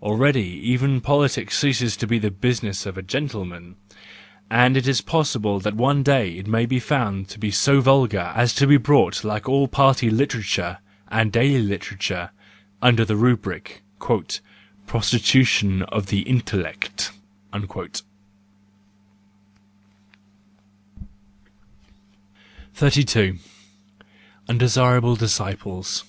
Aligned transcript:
Already 0.00 0.44
even 0.64 1.02
politics 1.02 1.58
ceases 1.58 1.94
to 1.98 2.06
be 2.06 2.18
the 2.18 2.30
business 2.30 2.86
of 2.86 2.96
a 2.96 3.02
gentleman; 3.02 3.76
and 4.48 4.78
it 4.78 4.88
is 4.88 5.02
possible 5.02 5.60
that 5.60 5.76
one 5.76 6.02
day 6.02 6.38
it 6.38 6.46
may 6.46 6.64
be 6.64 6.80
found 6.80 7.28
to 7.28 7.38
be 7.38 7.50
so 7.50 7.82
vulgar 7.82 8.32
as 8.34 8.54
to 8.54 8.66
be 8.66 8.78
brought, 8.78 9.24
like 9.24 9.46
all 9.46 9.68
party 9.68 10.08
literature 10.08 10.78
and 11.08 11.30
daily 11.30 11.62
literature, 11.62 12.30
under 12.80 13.04
the 13.04 13.14
rubric:" 13.14 13.82
Prostitution 14.86 15.82
of 15.82 16.06
the 16.06 16.20
intellect." 16.20 17.10
THE 17.52 17.58
JOYFUL 17.60 17.78
WISDOM, 17.82 18.06
I 21.04 22.78
73 22.78 23.22
32. 23.36 23.38
Undesirable 24.48 25.14
Disciples 25.16 26.04